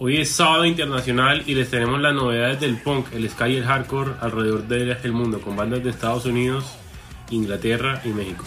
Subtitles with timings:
[0.00, 3.64] Hoy es sábado internacional y les tenemos las novedades del punk, el ska y el
[3.64, 6.66] hardcore alrededor del mundo, con bandas de Estados Unidos,
[7.30, 8.44] Inglaterra y México.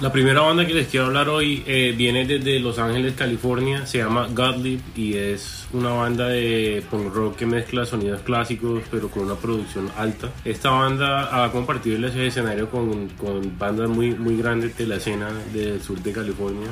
[0.00, 3.98] La primera banda que les quiero hablar hoy eh, viene desde Los Ángeles, California, se
[3.98, 9.24] llama Godlib y es una banda de punk rock que mezcla sonidos clásicos pero con
[9.24, 10.32] una producción alta.
[10.44, 15.30] Esta banda ha compartido el escenario con, con bandas muy, muy grandes de la escena
[15.52, 16.70] del sur de California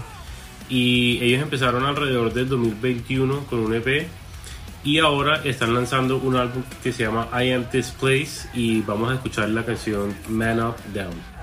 [0.69, 4.09] y ellos empezaron alrededor del 2021 con un EP
[4.85, 9.11] y ahora están lanzando un álbum que se llama I Am This Place y vamos
[9.11, 11.36] a escuchar la canción Man Up Down.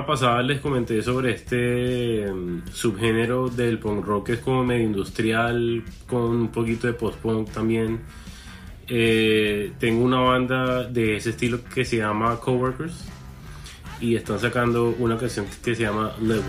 [0.00, 4.64] La semana pasada les comenté sobre este mm, subgénero del punk rock que es como
[4.64, 8.00] medio industrial, con un poquito de post-punk también.
[8.88, 13.08] Eh, tengo una banda de ese estilo que se llama Coworkers
[14.00, 16.44] y están sacando una canción que se llama Level.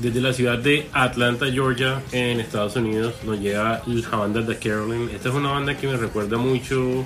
[0.00, 5.08] Desde la ciudad de Atlanta, Georgia, en Estados Unidos, nos llega la banda The Carolyn.
[5.14, 7.02] Esta es una banda que me recuerda mucho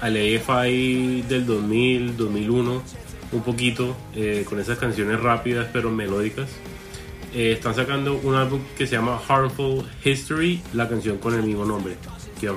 [0.00, 2.82] al AFI del 2000, 2001,
[3.30, 6.50] un poquito, eh, con esas canciones rápidas pero melódicas.
[7.32, 11.64] Eh, están sacando un álbum que se llama Harmful History, la canción con el mismo
[11.64, 11.96] nombre.
[12.40, 12.48] ¿Qué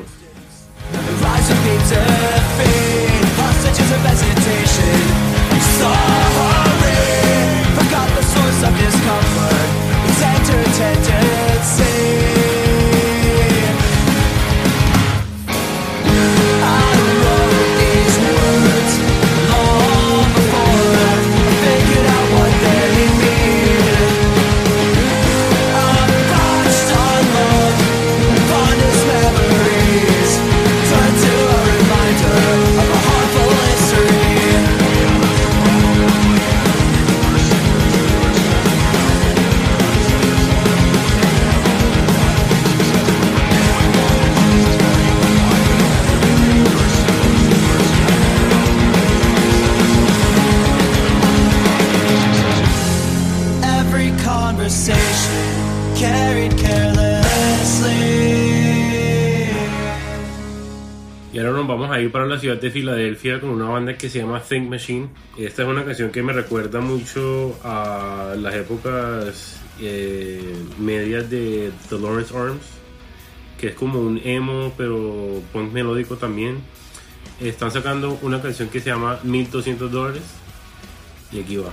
[8.49, 8.63] vamos?
[8.63, 9.69] of discomfort
[10.07, 12.38] It's entered tendency
[61.79, 64.69] vamos a ir para la ciudad de Filadelfia con una banda que se llama Think
[64.69, 65.07] Machine.
[65.37, 71.97] Esta es una canción que me recuerda mucho a las épocas eh, medias de The
[71.97, 72.63] Lawrence Arms,
[73.57, 76.57] que es como un emo pero punk melódico también.
[77.39, 80.23] Están sacando una canción que se llama 1200 dólares
[81.31, 81.71] y aquí va.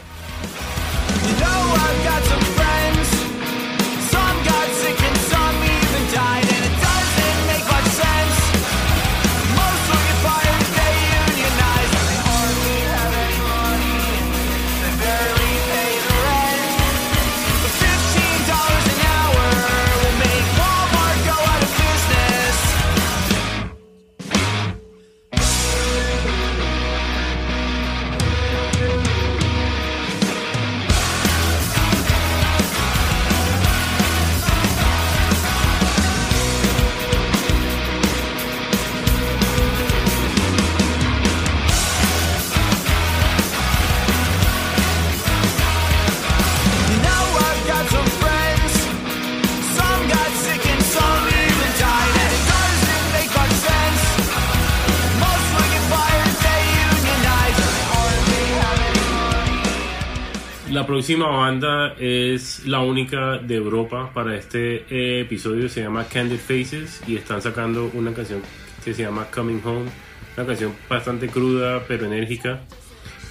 [60.76, 66.36] La próxima banda es la única de Europa para este eh, episodio, se llama Candid
[66.36, 68.42] Faces y están sacando una canción
[68.84, 69.88] que se llama Coming Home,
[70.36, 72.60] una canción bastante cruda pero enérgica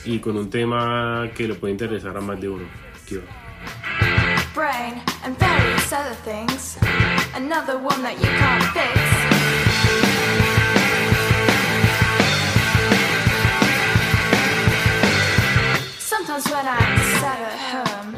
[0.06, 2.66] y con un tema que le puede interesar a más de uno.
[4.56, 4.96] Brain.
[16.36, 18.16] Sometimes when I'm at home,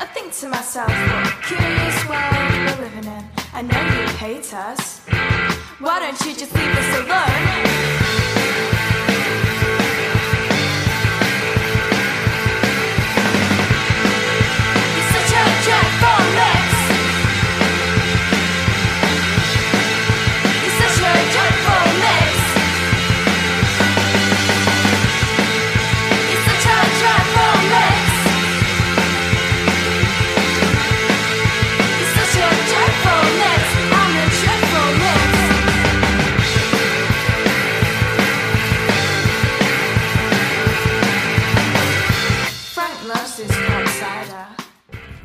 [0.00, 3.24] I think to myself, what a curious world we're living in.
[3.54, 4.98] I know you hate us.
[5.78, 8.01] Why don't you just leave us alone?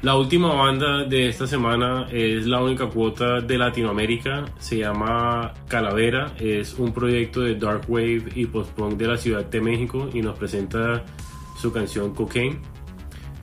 [0.08, 6.34] La última banda de esta semana es la única cuota de Latinoamérica, se llama Calavera,
[6.40, 10.40] es un proyecto de Dark Wave y post-punk de la Ciudad de México y nos
[10.40, 11.04] presenta
[11.60, 12.62] su canción Cocaine.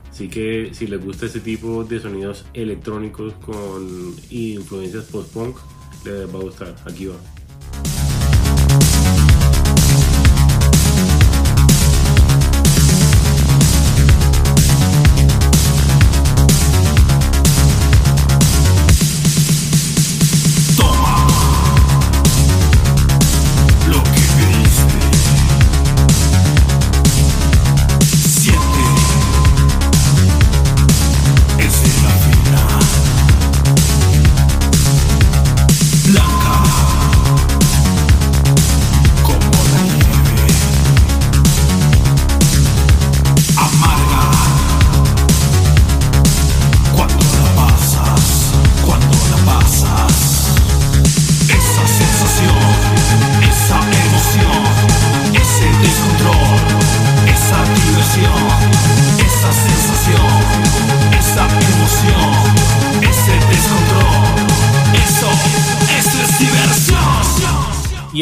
[0.09, 5.57] Así que si les gusta ese tipo de sonidos electrónicos con influencias post-punk,
[6.03, 6.73] les va a gustar.
[6.87, 7.34] Aquí va.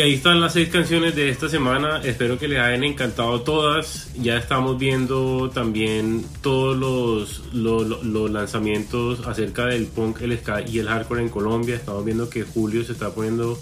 [0.04, 2.02] Ahí están las seis canciones de esta semana.
[2.04, 4.14] Espero que les hayan encantado todas.
[4.16, 10.80] Ya estamos viendo también todos los, los, los lanzamientos acerca del punk, el ska y
[10.80, 11.76] el hardcore en Colombia.
[11.76, 13.58] Estamos viendo que julio se está poniendo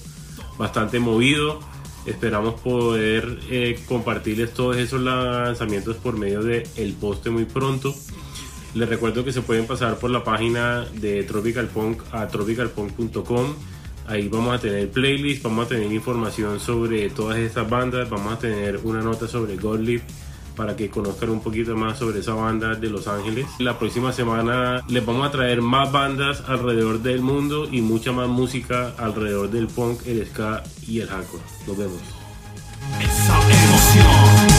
[0.57, 1.59] bastante movido.
[2.07, 7.93] Esperamos poder eh, compartirles todos esos lanzamientos por medio de el poste muy pronto.
[8.73, 13.53] Les recuerdo que se pueden pasar por la página de Tropical Punk a tropicalpunk.com.
[14.11, 18.39] Ahí vamos a tener playlists, vamos a tener información sobre todas estas bandas, vamos a
[18.39, 20.01] tener una nota sobre Gottlieb
[20.57, 23.45] para que conozcan un poquito más sobre esa banda de Los Ángeles.
[23.59, 28.27] La próxima semana les vamos a traer más bandas alrededor del mundo y mucha más
[28.27, 31.43] música alrededor del punk, el ska y el hardcore.
[31.65, 32.01] Nos vemos.
[32.99, 34.50] Esa emoción.